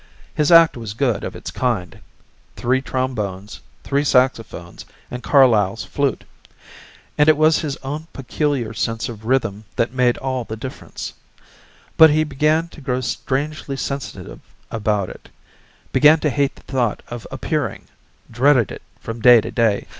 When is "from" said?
18.99-19.21